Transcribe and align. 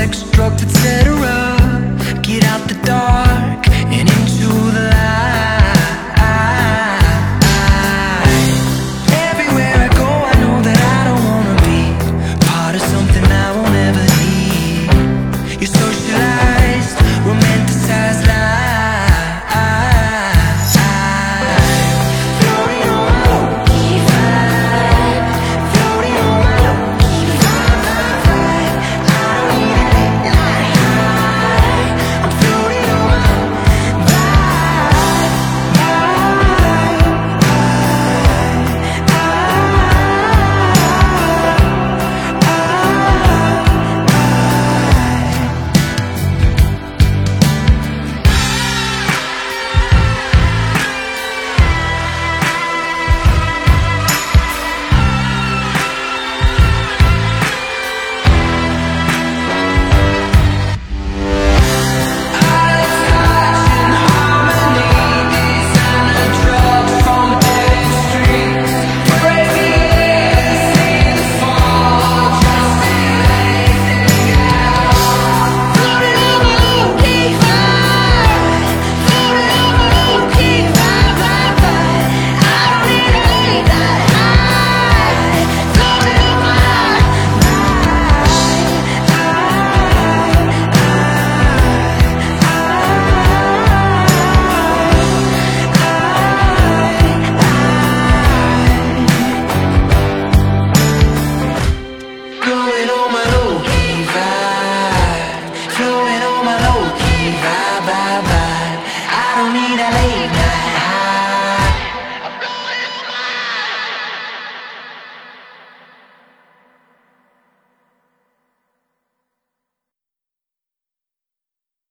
sex, 0.00 0.22
drugs, 0.32 0.62
etc. 0.62 1.09